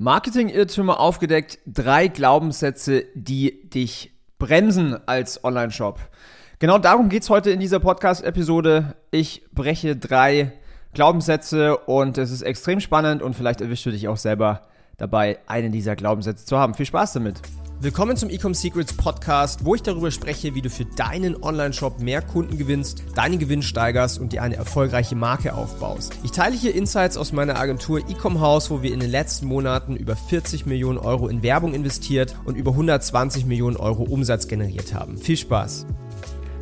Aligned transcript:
Marketing-Irrtümer 0.00 0.98
aufgedeckt, 0.98 1.58
drei 1.66 2.08
Glaubenssätze, 2.08 3.04
die 3.14 3.68
dich 3.68 4.12
bremsen 4.38 4.96
als 5.06 5.44
Online-Shop. 5.44 6.00
Genau 6.58 6.78
darum 6.78 7.10
geht 7.10 7.22
es 7.22 7.28
heute 7.28 7.50
in 7.50 7.60
dieser 7.60 7.80
Podcast-Episode. 7.80 8.96
Ich 9.10 9.42
breche 9.52 9.96
drei 9.96 10.52
Glaubenssätze 10.94 11.76
und 11.76 12.16
es 12.16 12.30
ist 12.30 12.40
extrem 12.40 12.80
spannend 12.80 13.20
und 13.20 13.36
vielleicht 13.36 13.60
erwischst 13.60 13.84
du 13.84 13.90
dich 13.90 14.08
auch 14.08 14.16
selber 14.16 14.62
dabei, 14.96 15.38
einen 15.46 15.70
dieser 15.70 15.96
Glaubenssätze 15.96 16.46
zu 16.46 16.56
haben. 16.56 16.72
Viel 16.72 16.86
Spaß 16.86 17.12
damit! 17.12 17.42
Willkommen 17.82 18.14
zum 18.18 18.28
Ecom 18.28 18.52
Secrets 18.52 18.92
Podcast, 18.92 19.64
wo 19.64 19.74
ich 19.74 19.82
darüber 19.82 20.10
spreche, 20.10 20.54
wie 20.54 20.60
du 20.60 20.68
für 20.68 20.84
deinen 20.84 21.42
Online-Shop 21.42 21.98
mehr 21.98 22.20
Kunden 22.20 22.58
gewinnst, 22.58 23.02
deinen 23.14 23.38
Gewinn 23.38 23.62
steigerst 23.62 24.20
und 24.20 24.34
dir 24.34 24.42
eine 24.42 24.56
erfolgreiche 24.56 25.16
Marke 25.16 25.54
aufbaust. 25.54 26.12
Ich 26.22 26.30
teile 26.30 26.54
hier 26.54 26.74
Insights 26.74 27.16
aus 27.16 27.32
meiner 27.32 27.58
Agentur 27.58 28.00
Ecom 28.00 28.42
House, 28.42 28.70
wo 28.70 28.82
wir 28.82 28.92
in 28.92 29.00
den 29.00 29.10
letzten 29.10 29.46
Monaten 29.46 29.96
über 29.96 30.14
40 30.14 30.66
Millionen 30.66 30.98
Euro 30.98 31.28
in 31.28 31.42
Werbung 31.42 31.72
investiert 31.72 32.36
und 32.44 32.58
über 32.58 32.72
120 32.72 33.46
Millionen 33.46 33.78
Euro 33.78 34.02
Umsatz 34.02 34.46
generiert 34.46 34.92
haben. 34.92 35.16
Viel 35.16 35.38
Spaß! 35.38 35.86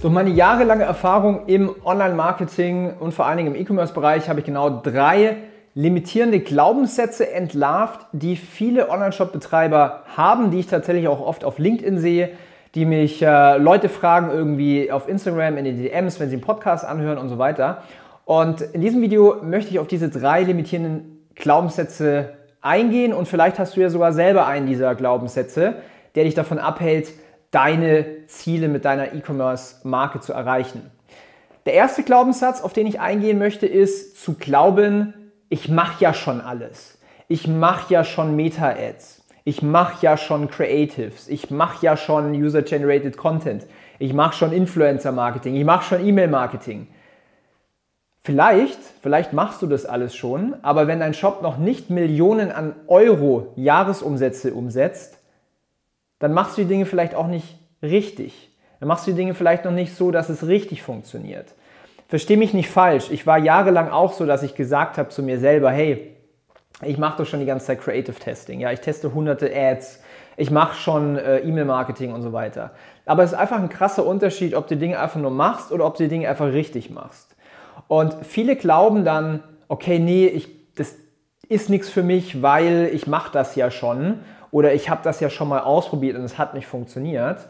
Durch 0.01 0.15
meine 0.15 0.31
jahrelange 0.31 0.85
Erfahrung 0.85 1.47
im 1.49 1.75
Online-Marketing 1.85 2.93
und 2.97 3.13
vor 3.13 3.27
allen 3.27 3.39
Dingen 3.39 3.57
im 3.57 3.61
E-Commerce-Bereich 3.61 4.29
habe 4.29 4.39
ich 4.39 4.47
genau 4.47 4.71
drei 4.71 5.39
limitierende 5.79 6.41
Glaubenssätze 6.41 7.31
entlarvt, 7.31 8.01
die 8.11 8.35
viele 8.35 8.91
Online-Shop-Betreiber 8.91 10.03
haben, 10.17 10.51
die 10.51 10.59
ich 10.59 10.67
tatsächlich 10.67 11.07
auch 11.07 11.21
oft 11.21 11.45
auf 11.45 11.61
LinkedIn 11.61 12.01
sehe, 12.01 12.31
die 12.75 12.85
mich 12.85 13.23
äh, 13.23 13.59
Leute 13.59 13.89
fragen 13.89 14.29
irgendwie 14.29 14.91
auf 14.91 15.09
Instagram, 15.09 15.57
in 15.57 15.65
den 15.65 15.81
DMs, 15.81 16.19
wenn 16.19 16.31
sie 16.31 16.35
einen 16.35 16.43
Podcast 16.43 16.85
anhören 16.85 17.17
und 17.17 17.29
so 17.29 17.39
weiter. 17.39 17.85
Und 18.25 18.61
in 18.61 18.81
diesem 18.81 19.01
Video 19.03 19.37
möchte 19.41 19.71
ich 19.71 19.79
auf 19.79 19.87
diese 19.87 20.09
drei 20.09 20.43
limitierenden 20.43 21.29
Glaubenssätze 21.37 22.31
eingehen 22.61 23.13
und 23.13 23.29
vielleicht 23.29 23.61
hast 23.61 23.77
du 23.77 23.81
ja 23.81 23.89
sogar 23.89 24.13
selber 24.13 24.49
einen 24.49 24.67
dieser 24.67 24.97
Glaubenssätze, 24.97 25.77
der 26.17 26.25
dich 26.25 26.35
davon 26.35 26.59
abhält, 26.59 27.13
deine 27.53 28.27
Ziele 28.27 28.67
mit 28.67 28.85
deiner 28.85 29.15
E-Commerce-Marke 29.15 30.19
zu 30.19 30.33
erreichen. 30.33 30.91
Der 31.67 31.75
erste 31.75 32.03
Glaubenssatz, 32.03 32.63
auf 32.63 32.73
den 32.73 32.89
ich 32.89 32.99
eingehen 32.99 33.39
möchte, 33.39 33.69
ist 33.69 34.21
zu 34.21 34.35
glauben, 34.35 35.15
ich 35.49 35.69
mache 35.69 36.03
ja 36.03 36.15
schon 36.15 36.41
alles. 36.41 36.99
Ich 37.29 37.47
mache 37.47 37.93
ja 37.93 38.05
schon 38.05 38.37
Meta-Ads. 38.37 39.25
Ich 39.45 39.63
mache 39.63 40.05
ja 40.05 40.17
schon 40.17 40.51
Creatives. 40.51 41.29
Ich 41.29 41.51
mache 41.51 41.85
ja 41.85 41.97
schon 41.97 42.33
User-Generated 42.33 43.17
Content. 43.17 43.67
Ich 43.99 44.13
mache 44.13 44.37
schon 44.37 44.53
Influencer-Marketing. 44.53 45.57
Ich 45.57 45.65
mache 45.65 45.85
schon 45.85 46.07
E-Mail-Marketing. 46.07 46.89
Vielleicht, 48.23 48.79
vielleicht 49.03 49.33
machst 49.33 49.63
du 49.63 49.67
das 49.67 49.87
alles 49.87 50.15
schon, 50.15 50.55
aber 50.61 50.87
wenn 50.87 51.01
dein 51.01 51.15
Shop 51.15 51.41
noch 51.41 51.57
nicht 51.57 51.89
Millionen 51.89 52.53
an 52.53 52.75
Euro 52.87 53.55
Jahresumsätze 53.57 54.53
umsetzt, 54.53 55.19
dann 56.19 56.35
machst 56.35 56.59
du 56.59 56.63
die 56.63 56.69
Dinge 56.69 56.85
vielleicht 56.85 57.15
auch 57.15 57.29
nicht 57.29 57.59
richtig. 57.83 58.51
Dann 58.81 58.89
machst 58.89 59.07
du 59.07 59.13
die 59.13 59.17
Dinge 59.17 59.33
vielleicht 59.33 59.65
noch 59.65 59.73
nicht 59.73 59.95
so, 59.97 60.11
dass 60.11 60.29
es 60.29 60.47
richtig 60.47 60.83
funktioniert. 60.83 61.55
Versteh 62.09 62.37
mich 62.37 62.55
nicht 62.55 62.71
falsch. 62.71 63.11
Ich 63.11 63.27
war 63.27 63.39
jahrelang 63.39 63.91
auch 63.91 64.15
so, 64.15 64.25
dass 64.25 64.43
ich 64.43 64.55
gesagt 64.55 64.97
habe 64.97 65.11
zu 65.11 65.23
mir 65.23 65.39
selber, 65.39 65.71
hey, 65.71 66.17
ich 66.83 66.97
mache 66.97 67.19
doch 67.19 67.27
schon 67.27 67.41
die 67.41 67.47
ganze 67.47 67.67
Zeit 67.67 67.83
Creative 67.83 68.19
Testing. 68.19 68.61
Ja, 68.61 68.73
ich 68.73 68.81
teste 68.81 69.13
hunderte 69.13 69.55
Ads. 69.55 70.01
Ich 70.39 70.51
mache 70.51 70.75
schon 70.75 71.17
äh, 71.17 71.41
E-Mail-Marketing 71.41 72.13
und 72.13 72.23
so 72.23 72.33
weiter. 72.33 72.71
Aber 73.05 73.25
es 73.25 73.33
ist 73.33 73.39
einfach 73.39 73.59
ein 73.59 73.69
krasser 73.69 74.07
Unterschied, 74.07 74.55
ob 74.55 74.69
du 74.69 74.77
Dinge 74.77 74.99
einfach 74.99 75.21
nur 75.21 75.31
machst 75.31 75.71
oder 75.71 75.85
ob 75.85 75.97
du 75.97 76.05
die 76.05 76.09
Dinge 76.09 76.29
einfach 76.29 76.53
richtig 76.53 76.89
machst. 76.89 77.37
Und 77.89 78.15
viele 78.25 78.57
glauben 78.57 79.05
dann, 79.05 79.43
okay, 79.69 79.99
nee, 79.99 80.27
ich, 80.29 80.75
das 80.77 80.95
ist 81.49 81.69
nichts 81.69 81.91
für 81.91 82.03
mich, 82.03 82.41
weil 82.43 82.91
ich 82.93 83.07
mache 83.07 83.33
das 83.33 83.55
ja 83.55 83.71
schon 83.71 84.21
oder 84.51 84.73
ich 84.73 84.89
habe 84.89 85.01
das 85.05 85.21
ja 85.21 85.29
schon 85.29 85.49
mal 85.49 85.61
ausprobiert 85.61 86.17
und 86.17 86.25
es 86.25 86.39
hat 86.39 86.55
nicht 86.55 86.67
funktioniert. 86.67 87.49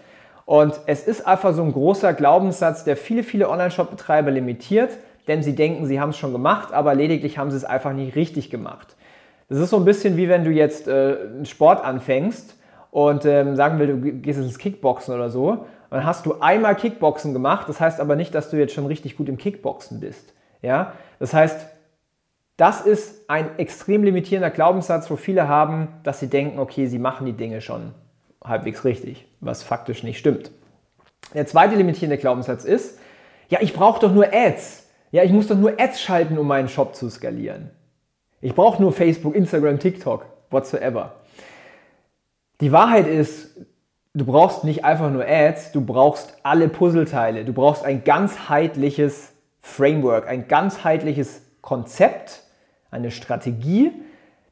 Und 0.49 0.81
es 0.87 1.07
ist 1.07 1.27
einfach 1.27 1.53
so 1.53 1.63
ein 1.63 1.73
großer 1.73 2.15
Glaubenssatz, 2.15 2.83
der 2.83 2.97
viele, 2.97 3.23
viele 3.23 3.51
Online-Shop-Betreiber 3.51 4.31
limitiert, 4.31 4.97
denn 5.27 5.42
sie 5.42 5.55
denken, 5.55 5.85
sie 5.85 6.01
haben 6.01 6.09
es 6.09 6.17
schon 6.17 6.33
gemacht, 6.33 6.73
aber 6.73 6.95
lediglich 6.95 7.36
haben 7.36 7.51
sie 7.51 7.59
es 7.59 7.67
einfach 7.67 7.92
nicht 7.92 8.17
richtig 8.17 8.48
gemacht. 8.48 8.97
Das 9.51 9.58
ist 9.58 9.69
so 9.69 9.77
ein 9.77 9.85
bisschen 9.85 10.17
wie 10.17 10.31
wenn 10.31 10.45
du 10.45 10.51
jetzt 10.51 10.89
äh, 10.89 11.19
einen 11.35 11.45
Sport 11.45 11.85
anfängst 11.85 12.57
und 12.91 13.27
ähm, 13.27 13.57
sagen 13.57 13.79
will, 13.79 13.89
du 13.89 14.13
gehst 14.23 14.39
ins 14.39 14.57
Kickboxen 14.57 15.14
oder 15.14 15.29
so. 15.29 15.67
Dann 15.91 16.07
hast 16.07 16.25
du 16.25 16.41
einmal 16.41 16.77
Kickboxen 16.77 17.35
gemacht, 17.35 17.69
das 17.69 17.79
heißt 17.79 18.01
aber 18.01 18.17
nicht, 18.17 18.35
dass 18.35 18.48
du 18.48 18.57
jetzt 18.57 18.73
schon 18.73 18.87
richtig 18.87 19.19
gut 19.19 19.29
im 19.29 19.37
Kickboxen 19.37 20.01
bist. 20.01 20.33
Ja? 20.63 20.95
Das 21.19 21.35
heißt, 21.35 21.67
das 22.57 22.81
ist 22.81 23.29
ein 23.29 23.58
extrem 23.58 24.03
limitierender 24.03 24.48
Glaubenssatz, 24.48 25.11
wo 25.11 25.17
viele 25.17 25.47
haben, 25.47 25.89
dass 26.05 26.20
sie 26.20 26.29
denken, 26.29 26.58
okay, 26.58 26.87
sie 26.87 26.98
machen 26.98 27.27
die 27.27 27.35
Dinge 27.35 27.61
schon 27.61 27.92
halbwegs 28.45 28.85
richtig, 28.85 29.27
was 29.41 29.63
faktisch 29.63 30.03
nicht 30.03 30.19
stimmt. 30.19 30.51
Der 31.35 31.47
zweite 31.47 31.75
limitierende 31.75 32.19
Glaubenssatz 32.19 32.65
ist, 32.65 32.99
ja, 33.49 33.59
ich 33.61 33.73
brauche 33.73 34.01
doch 34.01 34.13
nur 34.13 34.33
Ads. 34.33 34.87
Ja, 35.11 35.23
ich 35.23 35.33
muss 35.33 35.47
doch 35.47 35.57
nur 35.57 35.81
Ads 35.81 36.01
schalten, 36.01 36.39
um 36.39 36.47
meinen 36.47 36.69
Shop 36.69 36.95
zu 36.95 37.09
skalieren. 37.09 37.71
Ich 38.41 38.55
brauche 38.55 38.81
nur 38.81 38.93
Facebook, 38.93 39.35
Instagram, 39.35 39.79
TikTok, 39.79 40.27
whatsoever. 40.51 41.17
Die 42.61 42.73
Wahrheit 42.73 43.07
ist, 43.07 43.57
du 44.15 44.25
brauchst 44.25 44.65
nicht 44.65 44.85
einfach 44.85 45.11
nur 45.11 45.25
Ads, 45.27 45.73
du 45.73 45.81
brauchst 45.81 46.37
alle 46.43 46.69
Puzzleteile. 46.69 47.45
Du 47.45 47.53
brauchst 47.53 47.85
ein 47.85 48.05
ganzheitliches 48.05 49.33
Framework, 49.61 50.29
ein 50.29 50.49
ganzheitliches 50.49 51.43
Konzept, 51.63 52.43
eine 52.91 53.11
Strategie, 53.11 53.93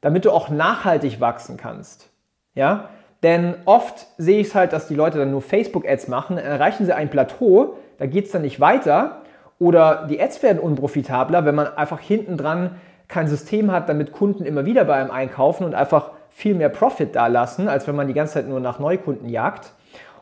damit 0.00 0.24
du 0.24 0.30
auch 0.30 0.48
nachhaltig 0.48 1.20
wachsen 1.20 1.56
kannst. 1.56 2.10
Ja? 2.54 2.90
Denn 3.22 3.54
oft 3.64 4.06
sehe 4.18 4.40
ich 4.40 4.48
es 4.48 4.54
halt, 4.54 4.72
dass 4.72 4.88
die 4.88 4.94
Leute 4.94 5.18
dann 5.18 5.30
nur 5.30 5.42
Facebook-Ads 5.42 6.08
machen, 6.08 6.38
erreichen 6.38 6.84
sie 6.84 6.94
ein 6.94 7.10
Plateau, 7.10 7.76
da 7.98 8.06
geht 8.06 8.26
es 8.26 8.32
dann 8.32 8.42
nicht 8.42 8.60
weiter. 8.60 9.22
Oder 9.58 10.06
die 10.10 10.20
Ads 10.20 10.42
werden 10.42 10.58
unprofitabler, 10.58 11.46
wenn 11.46 11.54
man 11.54 11.66
einfach 11.76 12.00
hinten 12.00 12.36
dran 12.36 12.76
kein 13.08 13.26
System 13.26 13.72
hat, 13.72 13.88
damit 13.88 14.12
Kunden 14.12 14.44
immer 14.44 14.66
wieder 14.66 14.84
bei 14.84 14.94
einem 14.94 15.10
einkaufen 15.10 15.64
und 15.64 15.74
einfach 15.74 16.10
viel 16.28 16.54
mehr 16.54 16.68
Profit 16.68 17.16
da 17.16 17.28
lassen, 17.28 17.68
als 17.68 17.86
wenn 17.86 17.96
man 17.96 18.08
die 18.08 18.14
ganze 18.14 18.34
Zeit 18.34 18.48
nur 18.48 18.60
nach 18.60 18.78
Neukunden 18.78 19.28
jagt. 19.28 19.72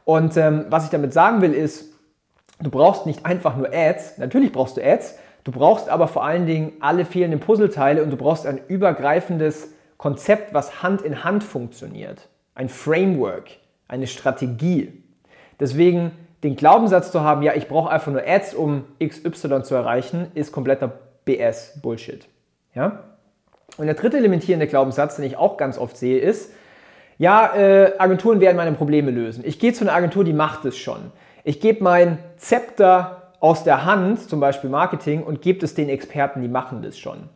Und 0.05 0.37
ähm, 0.37 0.67
was 0.69 0.85
ich 0.85 0.91
damit 0.91 1.13
sagen 1.13 1.41
will, 1.41 1.53
ist, 1.53 1.93
du 2.61 2.71
brauchst 2.71 3.07
nicht 3.07 3.27
einfach 3.27 3.57
nur 3.57 3.71
Ads, 3.73 4.19
natürlich 4.19 4.53
brauchst 4.53 4.77
du 4.77 4.85
Ads, 4.85 5.19
du 5.43 5.51
brauchst 5.51 5.89
aber 5.89 6.07
vor 6.07 6.25
allen 6.25 6.47
Dingen 6.47 6.75
alle 6.81 7.05
fehlenden 7.05 7.41
Puzzleteile 7.41 8.05
und 8.05 8.11
du 8.11 8.17
brauchst 8.17 8.47
ein 8.47 8.61
übergreifendes 8.69 9.73
Konzept, 9.97 10.55
was 10.55 10.83
Hand 10.83 11.03
in 11.03 11.25
Hand 11.25 11.43
funktioniert 11.43 12.29
ein 12.55 12.69
Framework, 12.69 13.51
eine 13.89 14.07
Strategie. 14.07 15.03
Deswegen 15.61 16.13
den 16.43 16.57
Glaubenssatz 16.57 17.11
zu 17.11 17.23
haben, 17.23 17.43
ja, 17.43 17.55
ich 17.55 17.69
brauche 17.69 17.91
einfach 17.91 18.13
nur 18.13 18.23
Ads, 18.27 18.55
um 18.55 18.85
XY 19.03 19.63
zu 19.63 19.75
erreichen, 19.75 20.31
ist 20.35 20.53
kompletter 20.53 20.93
BS, 21.25 21.81
Bullshit. 21.81 22.27
Ja? 22.75 23.05
Und 23.77 23.87
der 23.87 23.95
dritte 23.95 24.19
limitierende 24.19 24.67
Glaubenssatz, 24.67 25.17
den 25.17 25.25
ich 25.25 25.37
auch 25.37 25.57
ganz 25.57 25.79
oft 25.79 25.97
sehe, 25.97 26.19
ist, 26.19 26.53
ja, 27.17 27.55
äh, 27.55 27.93
Agenturen 27.99 28.41
werden 28.41 28.57
meine 28.57 28.73
Probleme 28.73 29.11
lösen. 29.11 29.45
Ich 29.47 29.59
gehe 29.59 29.73
zu 29.73 29.85
einer 29.85 29.95
Agentur, 29.95 30.25
die 30.25 30.33
macht 30.33 30.65
es 30.65 30.77
schon. 30.77 31.13
Ich 31.45 31.61
gebe 31.61 31.83
mein 31.83 32.19
Zepter 32.37 33.33
aus 33.41 33.63
der 33.65 33.85
Hand, 33.85 34.29
zum 34.29 34.41
Beispiel 34.41 34.71
Marketing, 34.71 35.23
und 35.23 35.41
gebe 35.41 35.65
es 35.65 35.75
den 35.75 35.89
Experten, 35.89 36.43
die 36.43 36.49
machen 36.49 36.83
das 36.83 36.99
schon. 36.99 37.29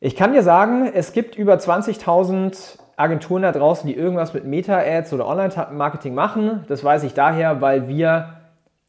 Ich 0.00 0.16
kann 0.16 0.32
dir 0.32 0.42
sagen, 0.42 0.90
es 0.92 1.12
gibt 1.12 1.36
über 1.36 1.54
20.000 1.54 2.78
Agenturen 2.96 3.42
da 3.42 3.52
draußen, 3.52 3.88
die 3.88 3.96
irgendwas 3.96 4.34
mit 4.34 4.44
Meta-Ads 4.44 5.12
oder 5.12 5.26
Online-Marketing 5.26 6.14
machen. 6.14 6.64
Das 6.68 6.84
weiß 6.84 7.02
ich 7.04 7.14
daher, 7.14 7.60
weil 7.60 7.88
wir 7.88 8.34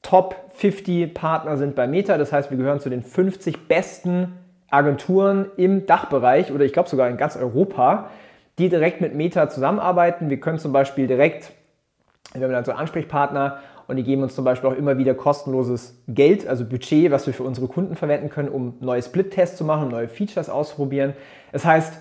Top 0.01 0.35
50 0.53 1.13
Partner 1.13 1.57
sind 1.57 1.75
bei 1.75 1.87
Meta. 1.87 2.17
Das 2.17 2.31
heißt, 2.31 2.51
wir 2.51 2.57
gehören 2.57 2.79
zu 2.79 2.89
den 2.89 3.01
50 3.01 3.67
besten 3.67 4.33
Agenturen 4.69 5.47
im 5.57 5.87
Dachbereich 5.87 6.51
oder 6.51 6.63
ich 6.63 6.73
glaube 6.73 6.89
sogar 6.89 7.09
in 7.09 7.17
ganz 7.17 7.35
Europa, 7.35 8.09
die 8.59 8.69
direkt 8.69 9.01
mit 9.01 9.15
Meta 9.15 9.49
zusammenarbeiten. 9.49 10.29
Wir 10.29 10.39
können 10.39 10.59
zum 10.59 10.71
Beispiel 10.71 11.07
direkt, 11.07 11.51
wir 12.33 12.43
haben 12.43 12.51
dann 12.51 12.65
so 12.65 12.73
Ansprechpartner 12.73 13.59
und 13.87 13.95
die 13.97 14.03
geben 14.03 14.21
uns 14.23 14.35
zum 14.35 14.45
Beispiel 14.45 14.69
auch 14.69 14.75
immer 14.75 14.97
wieder 14.97 15.13
kostenloses 15.13 16.03
Geld, 16.07 16.47
also 16.47 16.65
Budget, 16.65 17.11
was 17.11 17.25
wir 17.27 17.33
für 17.33 17.43
unsere 17.43 17.67
Kunden 17.67 17.95
verwenden 17.95 18.29
können, 18.29 18.49
um 18.49 18.75
neue 18.79 19.01
Split-Tests 19.01 19.57
zu 19.57 19.63
machen, 19.63 19.89
neue 19.89 20.07
Features 20.07 20.49
auszuprobieren. 20.49 21.13
Das 21.51 21.65
heißt, 21.65 21.93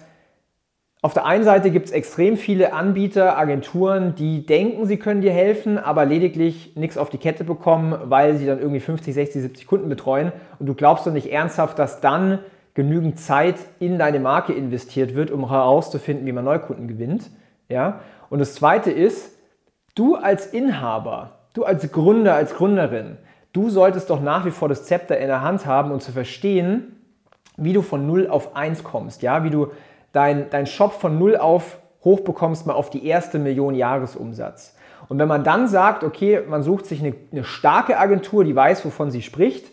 auf 1.04 1.12
der 1.12 1.26
einen 1.26 1.44
Seite 1.44 1.70
gibt 1.70 1.84
es 1.84 1.92
extrem 1.92 2.38
viele 2.38 2.72
Anbieter, 2.72 3.36
Agenturen, 3.36 4.14
die 4.14 4.46
denken, 4.46 4.86
sie 4.86 4.96
können 4.96 5.20
dir 5.20 5.32
helfen, 5.34 5.76
aber 5.76 6.06
lediglich 6.06 6.76
nichts 6.76 6.96
auf 6.96 7.10
die 7.10 7.18
Kette 7.18 7.44
bekommen, 7.44 7.94
weil 8.04 8.38
sie 8.38 8.46
dann 8.46 8.58
irgendwie 8.58 8.80
50, 8.80 9.12
60, 9.12 9.42
70 9.42 9.66
Kunden 9.66 9.90
betreuen. 9.90 10.32
Und 10.58 10.64
du 10.64 10.72
glaubst 10.72 11.06
doch 11.06 11.12
nicht 11.12 11.30
ernsthaft, 11.30 11.78
dass 11.78 12.00
dann 12.00 12.38
genügend 12.72 13.20
Zeit 13.20 13.56
in 13.80 13.98
deine 13.98 14.18
Marke 14.18 14.54
investiert 14.54 15.14
wird, 15.14 15.30
um 15.30 15.50
herauszufinden, 15.50 16.24
wie 16.24 16.32
man 16.32 16.46
Neukunden 16.46 16.88
gewinnt. 16.88 17.30
Ja? 17.68 18.00
Und 18.30 18.38
das 18.38 18.54
Zweite 18.54 18.90
ist, 18.90 19.36
du 19.94 20.16
als 20.16 20.46
Inhaber, 20.46 21.32
du 21.52 21.64
als 21.64 21.92
Gründer, 21.92 22.34
als 22.34 22.54
Gründerin, 22.54 23.18
du 23.52 23.68
solltest 23.68 24.08
doch 24.08 24.22
nach 24.22 24.46
wie 24.46 24.52
vor 24.52 24.70
das 24.70 24.86
Zepter 24.86 25.18
in 25.18 25.26
der 25.26 25.42
Hand 25.42 25.66
haben 25.66 25.90
und 25.90 26.02
zu 26.02 26.12
verstehen, 26.12 26.96
wie 27.58 27.74
du 27.74 27.82
von 27.82 28.06
0 28.06 28.28
auf 28.28 28.56
1 28.56 28.84
kommst, 28.84 29.20
ja, 29.20 29.44
wie 29.44 29.50
du 29.50 29.68
deinen 30.14 30.48
dein 30.48 30.66
Shop 30.66 30.92
von 30.94 31.18
null 31.18 31.36
auf 31.36 31.78
hochbekommst, 32.04 32.66
mal 32.66 32.74
auf 32.74 32.90
die 32.90 33.06
erste 33.06 33.38
Million 33.38 33.74
Jahresumsatz. 33.74 34.76
Und 35.08 35.18
wenn 35.18 35.28
man 35.28 35.44
dann 35.44 35.68
sagt, 35.68 36.04
okay, 36.04 36.40
man 36.48 36.62
sucht 36.62 36.86
sich 36.86 37.00
eine, 37.00 37.14
eine 37.32 37.44
starke 37.44 37.98
Agentur, 37.98 38.44
die 38.44 38.54
weiß, 38.54 38.84
wovon 38.84 39.10
sie 39.10 39.22
spricht, 39.22 39.66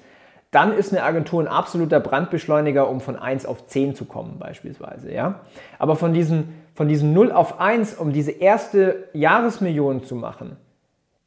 dann 0.50 0.74
ist 0.74 0.92
eine 0.92 1.04
Agentur 1.04 1.42
ein 1.42 1.48
absoluter 1.48 2.02
Brandbeschleuniger, 2.02 2.90
um 2.90 3.00
von 3.00 3.16
1 3.16 3.46
auf 3.46 3.68
10 3.68 3.96
zu 3.96 4.06
kommen 4.06 4.38
beispielsweise. 4.38 5.12
Ja? 5.12 5.42
Aber 5.80 5.96
von 5.96 6.14
diesen, 6.14 6.54
von 6.74 6.90
diesen 6.90 7.14
0 7.14 7.32
auf 7.32 7.62
1, 7.62 7.96
um 7.96 8.12
diese 8.12 8.32
erste 8.32 9.08
Jahresmillion 9.14 10.04
zu 10.04 10.16
machen, 10.16 10.58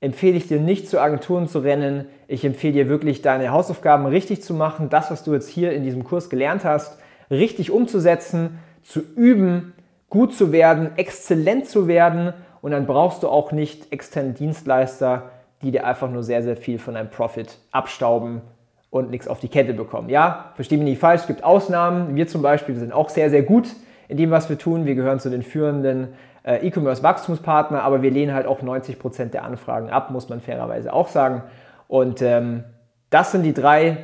empfehle 0.00 0.36
ich 0.36 0.48
dir 0.48 0.60
nicht 0.60 0.90
zu 0.90 1.00
Agenturen 1.00 1.48
zu 1.48 1.60
rennen. 1.60 2.06
Ich 2.28 2.44
empfehle 2.44 2.74
dir 2.74 2.88
wirklich, 2.90 3.22
deine 3.22 3.50
Hausaufgaben 3.50 4.04
richtig 4.04 4.42
zu 4.42 4.52
machen, 4.52 4.90
das, 4.90 5.10
was 5.10 5.24
du 5.24 5.32
jetzt 5.32 5.48
hier 5.48 5.72
in 5.72 5.82
diesem 5.82 6.04
Kurs 6.04 6.28
gelernt 6.28 6.64
hast, 6.64 6.98
richtig 7.30 7.70
umzusetzen, 7.70 8.58
zu 8.84 9.00
üben, 9.00 9.72
gut 10.08 10.34
zu 10.34 10.52
werden, 10.52 10.92
exzellent 10.96 11.66
zu 11.66 11.88
werden 11.88 12.32
und 12.62 12.70
dann 12.70 12.86
brauchst 12.86 13.22
du 13.22 13.28
auch 13.28 13.50
nicht 13.50 13.92
externe 13.92 14.32
Dienstleister, 14.32 15.30
die 15.62 15.72
dir 15.72 15.86
einfach 15.86 16.10
nur 16.10 16.22
sehr, 16.22 16.42
sehr 16.42 16.56
viel 16.56 16.78
von 16.78 16.94
deinem 16.94 17.10
Profit 17.10 17.58
abstauben 17.72 18.42
und 18.90 19.10
nichts 19.10 19.26
auf 19.26 19.40
die 19.40 19.48
Kette 19.48 19.74
bekommen. 19.74 20.08
Ja, 20.08 20.52
verstehe 20.54 20.78
mich 20.78 20.86
nicht 20.86 21.00
falsch, 21.00 21.22
es 21.22 21.26
gibt 21.26 21.42
Ausnahmen. 21.42 22.14
Wir 22.14 22.28
zum 22.28 22.42
Beispiel 22.42 22.76
sind 22.76 22.92
auch 22.92 23.08
sehr, 23.08 23.30
sehr 23.30 23.42
gut 23.42 23.68
in 24.08 24.16
dem, 24.16 24.30
was 24.30 24.48
wir 24.48 24.58
tun. 24.58 24.84
Wir 24.84 24.94
gehören 24.94 25.18
zu 25.18 25.30
den 25.30 25.42
führenden 25.42 26.08
äh, 26.44 26.66
E-Commerce-Wachstumspartner, 26.66 27.82
aber 27.82 28.02
wir 28.02 28.10
lehnen 28.10 28.34
halt 28.34 28.46
auch 28.46 28.62
90 28.62 28.98
Prozent 28.98 29.34
der 29.34 29.44
Anfragen 29.44 29.90
ab, 29.90 30.10
muss 30.10 30.28
man 30.28 30.40
fairerweise 30.40 30.92
auch 30.92 31.08
sagen. 31.08 31.42
Und 31.88 32.22
ähm, 32.22 32.64
das 33.10 33.32
sind 33.32 33.42
die 33.42 33.54
drei 33.54 33.96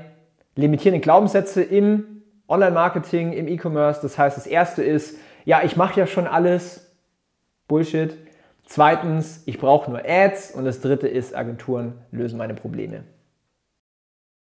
limitierenden 0.56 1.02
Glaubenssätze 1.02 1.62
im 1.62 2.19
Online-Marketing, 2.50 3.32
im 3.32 3.48
E-Commerce. 3.48 4.00
Das 4.02 4.18
heißt, 4.18 4.36
das 4.36 4.46
erste 4.46 4.82
ist, 4.82 5.16
ja, 5.44 5.62
ich 5.62 5.76
mache 5.76 5.98
ja 6.00 6.06
schon 6.06 6.26
alles. 6.26 6.94
Bullshit. 7.68 8.16
Zweitens, 8.64 9.42
ich 9.46 9.58
brauche 9.58 9.90
nur 9.90 10.02
Ads. 10.04 10.52
Und 10.52 10.64
das 10.64 10.80
dritte 10.80 11.08
ist, 11.08 11.34
Agenturen 11.34 11.94
lösen 12.10 12.36
meine 12.36 12.54
Probleme. 12.54 13.04